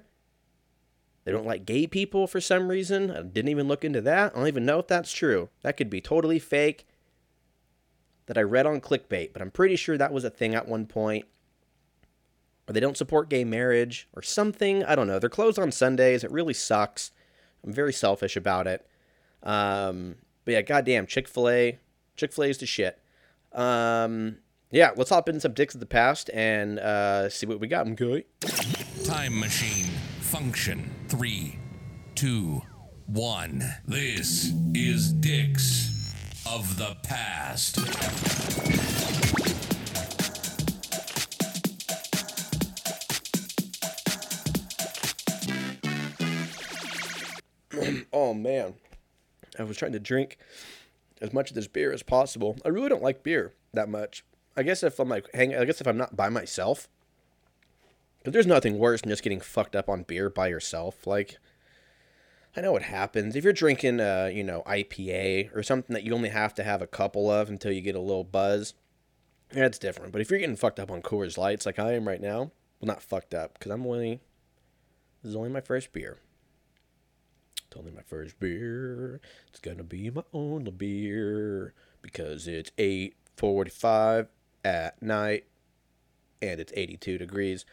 [1.26, 3.12] They don't like gay people for some reason.
[3.12, 4.32] I didn't even look into that.
[4.34, 5.50] I don't even know if that's true.
[5.64, 6.88] That could be totally fake
[8.28, 10.86] that I read on clickbait, but I'm pretty sure that was a thing at one
[10.86, 11.26] point.
[12.68, 14.84] Or they don't support gay marriage or something.
[14.86, 15.20] I don't know.
[15.20, 16.24] They're closed on Sundays.
[16.24, 17.12] It really sucks.
[17.64, 18.88] I'm very selfish about it.
[19.44, 21.80] Um, but yeah, goddamn, Chick fil A.
[22.16, 23.00] Chick fil A is the shit.
[23.52, 24.38] Um,
[24.76, 27.88] yeah, let's hop into some dicks of the past and uh, see what we got.
[27.88, 28.26] Okay.
[29.06, 29.86] Time machine
[30.20, 30.94] function.
[31.08, 31.58] Three,
[32.14, 32.62] two,
[33.06, 33.64] one.
[33.88, 36.12] This is Dicks
[36.46, 37.80] of the Past.
[48.12, 48.74] oh man,
[49.58, 50.38] I was trying to drink
[51.22, 52.58] as much of this beer as possible.
[52.66, 54.26] I really don't like beer that much.
[54.58, 56.88] I guess if I'm like hang, I guess if I'm not by myself,
[58.24, 61.06] but there's nothing worse than just getting fucked up on beer by yourself.
[61.06, 61.38] Like,
[62.56, 63.36] I know what happens.
[63.36, 66.82] If you're drinking, uh, you know, IPA or something that you only have to have
[66.82, 68.74] a couple of until you get a little buzz,
[69.52, 70.12] it's different.
[70.12, 72.88] But if you're getting fucked up on Coors Lights like I am right now, well,
[72.88, 74.22] not fucked up, because I'm only,
[75.22, 76.18] this is only my first beer.
[77.68, 79.20] It's only my first beer.
[79.50, 84.30] It's gonna be my only beer because it's 8:45
[84.66, 85.46] at night
[86.42, 87.66] and it's 82 degrees.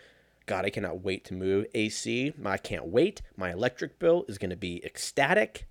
[0.46, 2.32] God, I cannot wait to move AC.
[2.44, 3.22] I can't wait.
[3.36, 5.66] My electric bill is going to be ecstatic.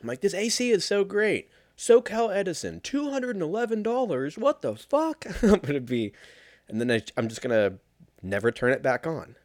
[0.00, 1.48] I'm like, this AC is so great.
[1.76, 4.38] SoCal Edison, $211.
[4.38, 5.26] What the fuck?
[5.42, 6.12] I'm going to be.
[6.68, 7.78] And then I, I'm just going to
[8.22, 9.36] never turn it back on.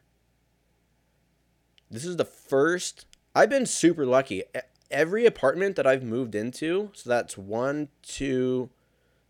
[1.90, 3.06] This is the first.
[3.34, 4.44] I've been super lucky.
[4.90, 8.70] Every apartment that I've moved into, so that's one, two,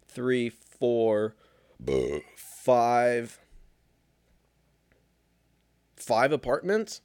[0.06, 1.36] three, four,
[2.34, 3.38] five,
[5.94, 7.02] five apartments,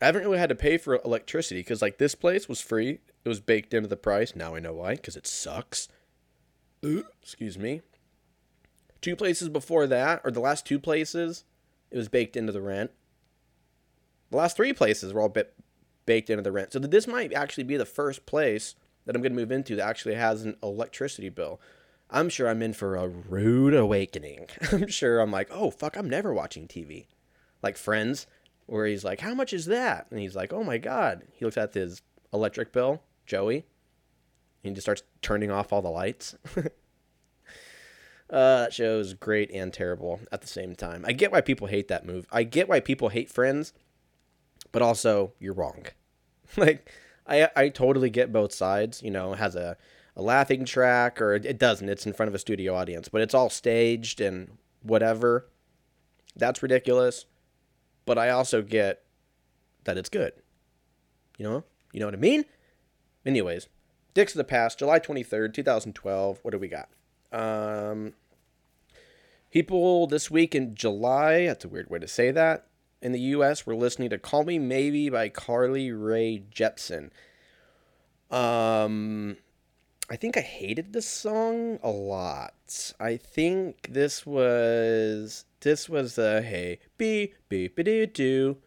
[0.00, 3.00] I haven't really had to pay for electricity because like this place was free.
[3.26, 4.34] It was baked into the price.
[4.34, 5.88] Now I know why because it sucks.
[6.82, 7.82] Excuse me.
[9.02, 11.44] Two places before that, or the last two places,
[11.90, 12.90] it was baked into the rent.
[14.30, 15.52] The last three places were all bit
[16.06, 16.72] baked into the rent.
[16.72, 19.86] So this might actually be the first place that I'm going to move into that
[19.86, 21.60] actually has an electricity bill.
[22.12, 24.48] I'm sure I'm in for a rude awakening.
[24.72, 27.06] I'm sure I'm like, oh, fuck, I'm never watching TV.
[27.62, 28.26] Like Friends,
[28.66, 30.06] where he's like, how much is that?
[30.10, 31.22] And he's like, oh my God.
[31.32, 33.64] He looks at his electric bill, Joey,
[34.62, 36.36] and he just starts turning off all the lights.
[36.56, 36.60] uh,
[38.28, 41.04] that show is great and terrible at the same time.
[41.06, 42.26] I get why people hate that move.
[42.30, 43.72] I get why people hate Friends,
[44.70, 45.86] but also, you're wrong.
[46.58, 46.90] like,
[47.26, 49.02] I, I totally get both sides.
[49.02, 49.78] You know, has a
[50.16, 51.88] a laughing track, or it doesn't.
[51.88, 55.48] It's in front of a studio audience, but it's all staged and whatever.
[56.36, 57.26] That's ridiculous.
[58.04, 59.02] But I also get
[59.84, 60.32] that it's good.
[61.38, 61.64] You know?
[61.92, 62.44] You know what I mean?
[63.24, 63.68] Anyways,
[64.14, 66.38] Dicks of the Past, July 23rd, 2012.
[66.42, 66.88] What do we got?
[67.32, 68.14] Um,
[69.50, 72.66] people this week in July, that's a weird way to say that,
[73.00, 77.10] in the US, were listening to Call Me Maybe by Carly Rae Jepsen.
[78.30, 79.36] Um,
[80.10, 82.92] I think I hated this song a lot.
[83.00, 88.58] I think this was this was the hey be be be do do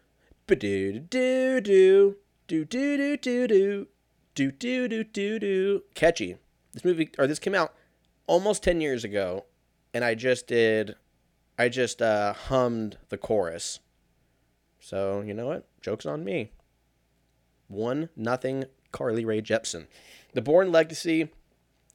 [0.48, 2.16] do do do do
[2.48, 3.86] do do do do do
[4.34, 6.36] do do do do do catchy.
[6.72, 7.74] This movie or this came out
[8.26, 9.44] almost ten years ago,
[9.94, 10.96] and I just did,
[11.58, 13.80] I just uh, hummed the chorus.
[14.80, 15.68] So you know what?
[15.80, 16.52] Jokes on me.
[17.68, 18.64] One nothing.
[18.96, 19.88] Carly Rae Jepsen.
[20.32, 21.28] The Bourne Legacy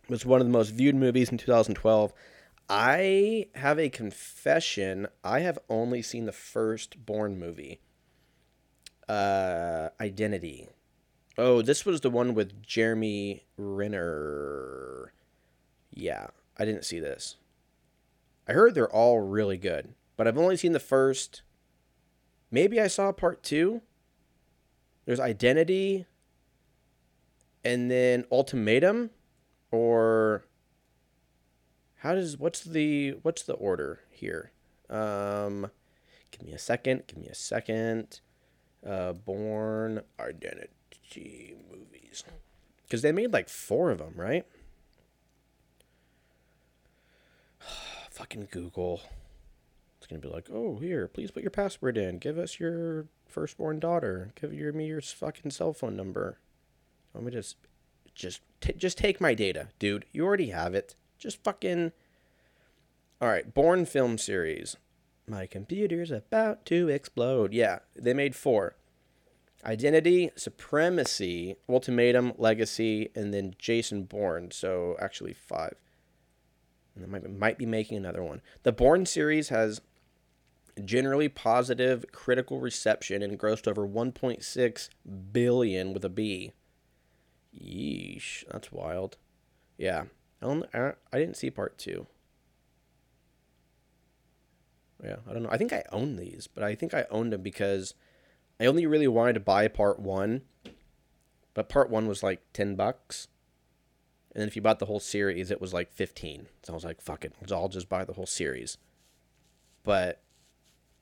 [0.07, 2.13] was one of the most viewed movies in 2012.
[2.69, 5.07] I have a confession.
[5.23, 7.81] I have only seen the first Bourne movie.
[9.09, 10.69] Uh, Identity.
[11.39, 15.11] Oh, this was the one with Jeremy Renner.
[15.89, 17.37] Yeah, I didn't see this.
[18.47, 21.41] I heard they're all really good, but I've only seen the first.
[22.51, 23.81] Maybe I saw part two.
[25.05, 26.05] There's Identity,
[27.63, 29.11] and then Ultimatum,
[29.71, 30.45] or
[31.97, 34.51] how does what's the what's the order here?
[34.89, 35.69] Um,
[36.31, 37.03] give me a second.
[37.07, 38.21] Give me a second.
[38.85, 42.23] Uh, Bourne Identity movies,
[42.83, 44.45] because they made like four of them, right?
[48.09, 49.01] Fucking Google.
[49.99, 52.17] It's gonna be like, oh, here, please put your password in.
[52.17, 54.33] Give us your firstborn daughter.
[54.39, 56.39] Give your me your fucking cell phone number.
[57.13, 57.57] Let me just,
[58.15, 60.05] just, t- just take my data, dude.
[60.11, 60.95] You already have it.
[61.17, 61.91] Just fucking.
[63.21, 64.77] All right, Bourne film series.
[65.27, 67.53] My computer's about to explode.
[67.53, 68.75] Yeah, they made four.
[69.63, 74.49] Identity, Supremacy, Ultimatum, Legacy, and then Jason Bourne.
[74.51, 75.75] So actually five.
[76.95, 78.41] And they might, might be making another one.
[78.63, 79.81] The Bourne series has
[80.83, 84.89] generally positive critical reception and grossed over 1.6
[85.31, 86.53] billion with a B.
[87.55, 89.17] Yeesh, that's wild.
[89.77, 90.05] Yeah,
[90.41, 92.07] I, only, I, didn't see part two.
[95.03, 95.49] Yeah, I don't know.
[95.51, 97.95] I think I own these, but I think I owned them because
[98.59, 100.41] I only really wanted to buy part one,
[101.53, 103.27] but part one was like 10 bucks.
[104.33, 106.47] And then if you bought the whole series, it was like 15.
[106.63, 107.33] So I was like, fuck it.
[107.51, 108.77] I'll just buy the whole series.
[109.83, 110.21] But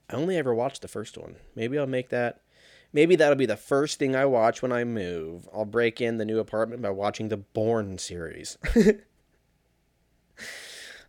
[0.09, 1.35] I only ever watched the first one.
[1.53, 2.41] Maybe I'll make that.
[2.91, 5.47] Maybe that'll be the first thing I watch when I move.
[5.53, 8.57] I'll break in the new apartment by watching the Bourne series.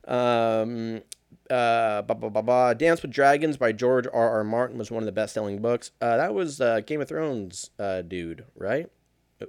[0.06, 1.02] um,
[1.50, 2.74] uh, bah, bah, bah, bah.
[2.74, 4.30] Dance with Dragons by George R.
[4.30, 4.44] R.
[4.44, 5.90] Martin was one of the best-selling books.
[6.00, 8.90] Uh, that was uh, Game of Thrones uh, dude, right?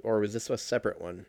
[0.02, 1.26] Or was this a separate one?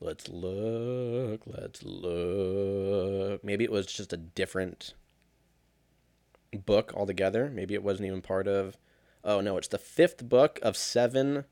[0.00, 1.42] Let's look.
[1.46, 3.44] Let's look.
[3.44, 4.94] Maybe it was just a different
[6.64, 7.50] book altogether.
[7.52, 8.78] Maybe it wasn't even part of.
[9.28, 11.44] Oh no, it's the fifth book of seven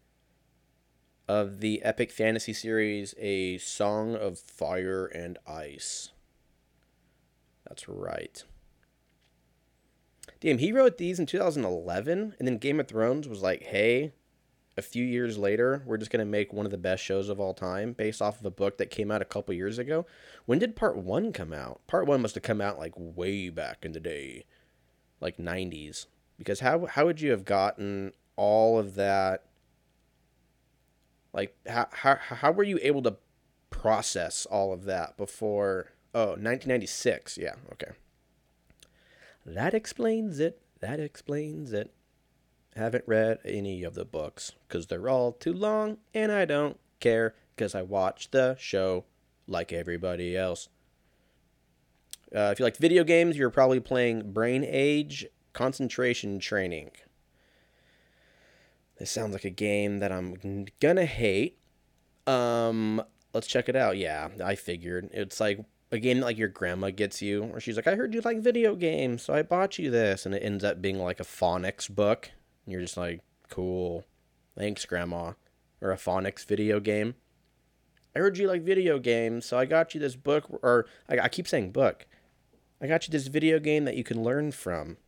[1.29, 6.09] of the epic fantasy series, A Song of Fire and Ice.
[7.69, 8.43] That's right.
[10.41, 14.15] Damn, he wrote these in 2011, and then Game of Thrones was like, hey,
[14.79, 17.39] a few years later, we're just going to make one of the best shows of
[17.39, 20.07] all time based off of a book that came out a couple years ago.
[20.47, 21.87] When did part one come out?
[21.87, 24.47] Part one must have come out like way back in the day,
[25.21, 26.07] like 90s.
[26.39, 29.45] Because how, how would you have gotten all of that?
[31.33, 33.17] Like, how, how, how were you able to
[33.71, 37.37] process all of that before Oh, 1996.
[37.37, 37.91] Yeah, okay.
[39.45, 40.63] That explains it.
[40.81, 41.93] That explains it.
[42.75, 47.35] Haven't read any of the books because they're all too long and I don't care
[47.55, 49.05] because I watch the show
[49.47, 50.71] like everybody else.
[52.35, 55.27] Uh, if you like video games, you're probably playing Brain Age
[55.57, 56.91] Concentration Training.
[58.99, 61.57] This sounds like a game that I'm gonna hate.
[62.27, 63.03] Um,
[63.33, 63.97] let's check it out.
[63.97, 67.77] Yeah, I figured it's like a game that like your grandma gets you, or she's
[67.77, 70.63] like, I heard you like video games, so I bought you this, and it ends
[70.63, 72.31] up being like a phonics book,
[72.67, 74.05] and you're just like, cool,
[74.59, 75.33] thanks, grandma,
[75.81, 77.15] or a phonics video game.
[78.15, 81.29] I heard you like video games, so I got you this book, or I, I
[81.31, 82.07] keep saying book.
[82.79, 84.99] I got you this video game that you can learn from.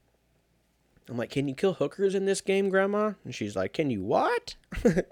[1.09, 3.13] I'm like, can you kill hookers in this game, Grandma?
[3.25, 4.57] And she's like, can you what?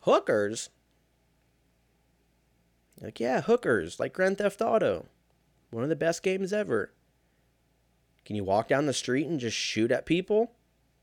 [0.00, 0.70] hookers?
[3.00, 5.06] Like, yeah, hookers, like Grand Theft Auto.
[5.70, 6.92] One of the best games ever.
[8.24, 10.52] Can you walk down the street and just shoot at people?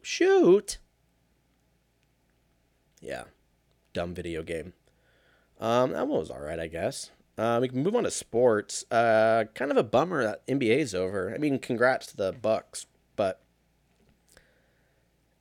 [0.02, 0.80] Shoot!
[3.00, 3.26] Yeah,
[3.94, 4.74] dumb video game.
[5.60, 7.12] Um, that one was alright, I guess.
[7.38, 8.86] Uh, we can move on to sports.
[8.92, 11.34] Uh, kind of a bummer that NBA's over.
[11.34, 13.42] I mean, congrats to the Bucks, but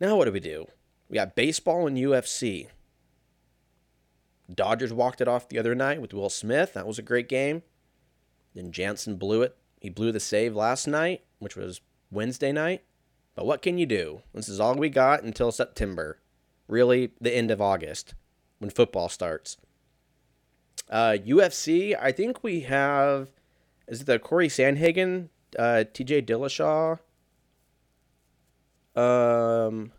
[0.00, 0.66] now what do we do?
[1.08, 2.68] We got baseball and UFC.
[4.52, 6.74] Dodgers walked it off the other night with Will Smith.
[6.74, 7.62] That was a great game.
[8.54, 9.56] Then Jansen blew it.
[9.80, 12.82] He blew the save last night, which was Wednesday night.
[13.34, 14.22] But what can you do?
[14.34, 16.18] This is all we got until September.
[16.68, 18.14] Really, the end of August
[18.58, 19.56] when football starts.
[20.88, 23.28] Uh, UFC, I think we have.
[23.88, 26.98] Is it the Cory Sandhagen, uh, TJ Dillashaw
[28.97, 29.93] um,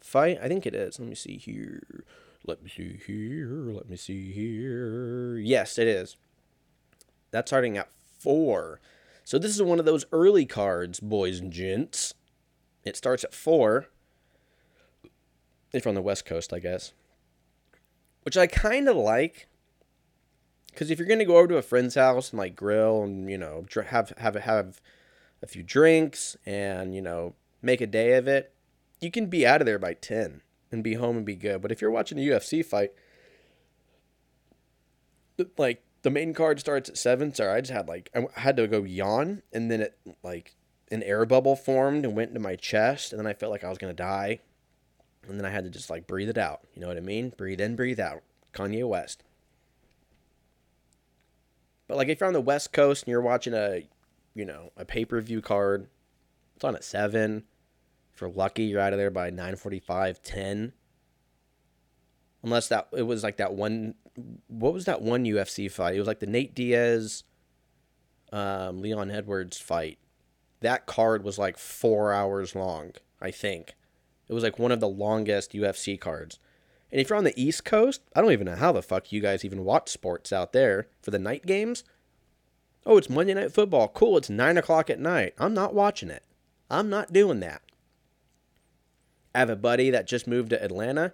[0.00, 0.38] fight?
[0.42, 0.98] I think it is.
[0.98, 2.04] Let me see here.
[2.46, 3.70] Let me see here.
[3.72, 5.36] Let me see here.
[5.38, 6.16] Yes, it is.
[7.30, 8.80] That's starting at four.
[9.24, 12.14] So this is one of those early cards, boys and gents.
[12.84, 13.86] It starts at four.
[15.72, 16.92] If you're on the West Coast, I guess.
[18.22, 19.46] Which I kind of like.
[20.72, 23.38] Because if you're gonna go over to a friend's house and like grill and you
[23.38, 24.80] know have have have
[25.42, 28.52] a few drinks and you know make a day of it,
[29.00, 31.62] you can be out of there by ten and be home and be good.
[31.62, 32.92] But if you're watching a UFC fight,
[35.56, 37.34] like the main card starts at seven.
[37.34, 40.56] Sorry, I just had like I had to go yawn, and then it like
[40.90, 43.68] an air bubble formed and went into my chest, and then I felt like I
[43.68, 44.40] was gonna die,
[45.28, 46.60] and then I had to just like breathe it out.
[46.74, 47.32] You know what I mean?
[47.36, 48.22] Breathe in, breathe out.
[48.52, 49.22] Kanye West.
[51.86, 53.88] But like if you're on the West Coast and you're watching a,
[54.34, 55.88] you know, a pay per view card,
[56.60, 57.44] it's on at seven.
[58.12, 60.74] If you're lucky, you're out of there by 9:45, 10.
[62.42, 63.94] Unless that it was like that one.
[64.48, 65.94] What was that one UFC fight?
[65.94, 67.24] It was like the Nate Diaz,
[68.30, 69.98] um, Leon Edwards fight.
[70.60, 72.92] That card was like four hours long.
[73.22, 73.74] I think
[74.28, 76.38] it was like one of the longest UFC cards.
[76.92, 79.22] And if you're on the East Coast, I don't even know how the fuck you
[79.22, 81.84] guys even watch sports out there for the night games.
[82.84, 83.88] Oh, it's Monday Night Football.
[83.88, 85.34] Cool, it's 9 o'clock at night.
[85.38, 86.24] I'm not watching it.
[86.70, 87.62] I'm not doing that.
[89.34, 91.12] I have a buddy that just moved to Atlanta.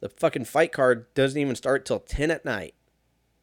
[0.00, 2.74] The fucking fight card doesn't even start till 10 at night.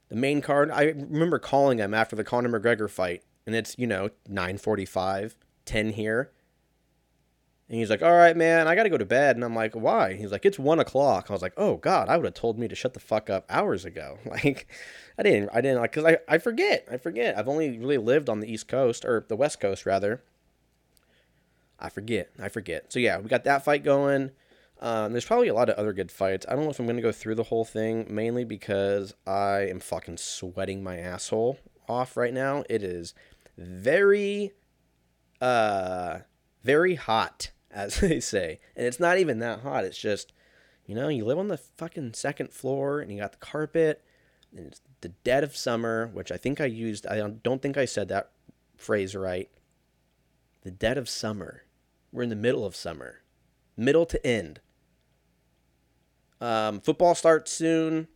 [0.10, 3.88] The main card, I remember calling him after the Conor McGregor fight, and it's, you
[3.88, 5.36] know, 9.45,
[5.66, 6.32] 10 here.
[7.70, 9.38] And he's like, all right, man, I got to go to bed.
[9.38, 10.16] And I'm like, why?
[10.16, 11.28] He's like, it's one o'clock.
[11.30, 13.46] I was like, oh, God, I would have told me to shut the fuck up
[13.50, 14.18] hours ago.
[14.26, 14.68] Like,
[15.18, 16.86] I didn't, I didn't, like, because I, I forget.
[16.92, 17.38] I forget.
[17.38, 20.22] I've only really lived on the East Coast, or the West Coast, rather.
[21.82, 22.32] I forget.
[22.39, 22.91] I forget.
[22.91, 24.32] So, yeah, we got that fight going.
[24.82, 26.45] Um, there's probably a lot of other good fights.
[26.49, 29.79] I don't know if I'm to go through the whole thing, mainly because I am
[29.79, 32.63] fucking sweating my asshole off right now.
[32.67, 33.13] It is
[33.57, 34.53] very,
[35.39, 36.19] uh,
[36.63, 38.59] very hot as they say.
[38.75, 39.86] And it's not even that hot.
[39.86, 40.34] It's just,
[40.88, 44.03] you know, you live on the fucking second floor and you got the carpet
[44.55, 47.86] and it's the dead of summer, which I think I used, I don't think I
[47.86, 48.32] said that
[48.77, 49.49] phrase right.
[50.63, 51.63] The dead of summer.
[52.12, 53.22] We're in the middle of summer,
[53.78, 54.59] middle to end.
[56.39, 58.07] Um, football starts soon.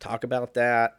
[0.00, 0.98] Talk about that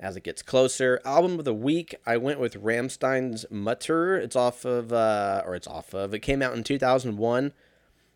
[0.00, 1.00] as it gets closer.
[1.04, 4.16] Album of the week, I went with Rammstein's Mutter.
[4.16, 7.52] It's off of, uh, or it's off of, it came out in 2001.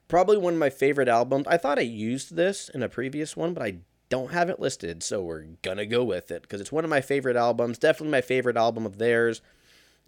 [0.09, 1.47] Probably one of my favorite albums.
[1.47, 3.77] I thought I used this in a previous one, but I
[4.09, 7.01] don't have it listed, so we're gonna go with it because it's one of my
[7.01, 7.79] favorite albums.
[7.79, 9.41] Definitely my favorite album of theirs.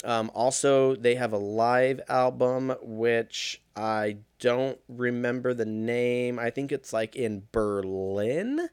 [0.05, 6.39] Um, also, they have a live album which I don't remember the name.
[6.39, 8.69] I think it's like in Berlin.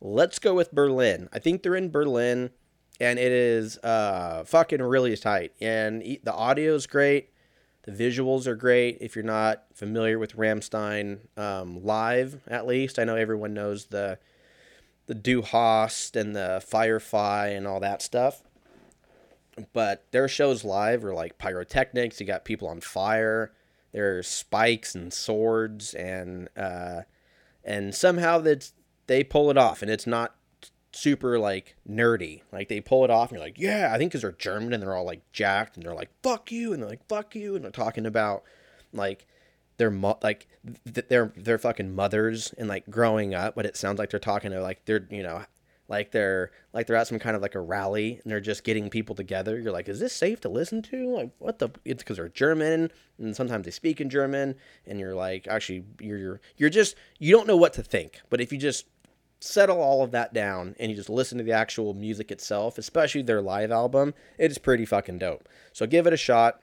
[0.00, 1.28] Let's go with Berlin.
[1.32, 2.50] I think they're in Berlin,
[3.00, 5.52] and it is uh, fucking really tight.
[5.60, 7.30] And the audio is great.
[7.82, 8.98] The visuals are great.
[9.00, 14.18] If you're not familiar with Rammstein um, live, at least I know everyone knows the
[15.06, 18.42] the Du Hast and the Firefly and all that stuff.
[19.72, 22.20] But their shows live are like pyrotechnics.
[22.20, 23.52] You got people on fire.
[23.92, 27.02] There's spikes and swords and uh,
[27.64, 28.72] and somehow that's
[29.06, 30.34] they pull it off, and it's not
[30.92, 32.42] super like nerdy.
[32.52, 34.82] Like they pull it off, and you're like, yeah, I think because they're German and
[34.82, 37.64] they're all like jacked, and they're like, fuck you, and they're like, fuck you, and
[37.64, 38.44] they're talking about
[38.92, 39.26] like
[39.76, 40.46] their mo- like
[40.92, 44.50] th- their their fucking mothers and like growing up, but it sounds like they're talking
[44.50, 45.44] to like they're you know
[45.90, 48.88] like they're like they're at some kind of like a rally and they're just getting
[48.88, 49.58] people together.
[49.58, 51.08] You're like, is this safe to listen to?
[51.08, 51.68] Like, what the?
[51.84, 54.54] It's because they're German and sometimes they speak in German,
[54.86, 58.20] and you're like, actually, you're you're you're just you don't know what to think.
[58.30, 58.86] But if you just
[59.40, 63.22] settle all of that down and you just listen to the actual music itself, especially
[63.22, 65.48] their live album, it is pretty fucking dope.
[65.72, 66.62] So give it a shot.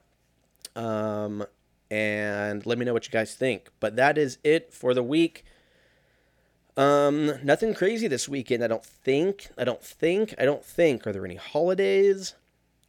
[0.74, 1.44] Um,
[1.90, 3.70] and let me know what you guys think.
[3.80, 5.44] But that is it for the week.
[6.78, 8.62] Um, nothing crazy this weekend.
[8.62, 9.48] I don't think.
[9.58, 10.32] I don't think.
[10.38, 11.08] I don't think.
[11.08, 12.34] Are there any holidays?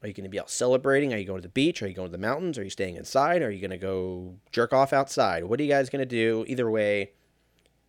[0.04, 1.12] Are you going to be out celebrating?
[1.12, 1.82] Are you going to the beach?
[1.82, 2.60] Are you going to the mountains?
[2.60, 3.42] Are you staying inside?
[3.42, 5.44] Are you going to go jerk off outside?
[5.44, 6.46] What are you guys going to do?
[6.48, 7.14] Either way,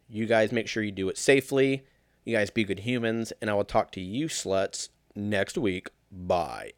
[0.09, 1.85] you guys make sure you do it safely.
[2.25, 5.91] You guys be good humans, and I will talk to you sluts next week.
[6.11, 6.73] Bye.